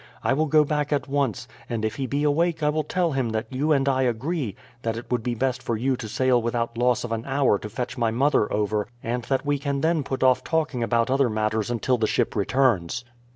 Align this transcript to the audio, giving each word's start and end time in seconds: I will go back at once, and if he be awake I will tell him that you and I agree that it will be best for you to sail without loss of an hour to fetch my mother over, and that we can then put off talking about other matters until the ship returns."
I 0.23 0.33
will 0.33 0.47
go 0.47 0.63
back 0.63 0.91
at 0.91 1.07
once, 1.07 1.47
and 1.69 1.85
if 1.85 1.97
he 1.97 2.07
be 2.07 2.23
awake 2.23 2.63
I 2.63 2.69
will 2.69 2.81
tell 2.81 3.11
him 3.11 3.29
that 3.33 3.45
you 3.53 3.71
and 3.71 3.87
I 3.87 4.01
agree 4.01 4.55
that 4.81 4.97
it 4.97 5.05
will 5.11 5.19
be 5.19 5.35
best 5.35 5.61
for 5.61 5.77
you 5.77 5.95
to 5.97 6.07
sail 6.07 6.41
without 6.41 6.75
loss 6.75 7.03
of 7.03 7.11
an 7.11 7.23
hour 7.27 7.59
to 7.59 7.69
fetch 7.69 7.99
my 7.99 8.09
mother 8.09 8.51
over, 8.51 8.87
and 9.03 9.21
that 9.25 9.45
we 9.45 9.59
can 9.59 9.81
then 9.81 10.01
put 10.03 10.23
off 10.23 10.43
talking 10.43 10.81
about 10.81 11.11
other 11.11 11.29
matters 11.29 11.69
until 11.69 11.99
the 11.99 12.07
ship 12.07 12.35
returns." 12.35 13.05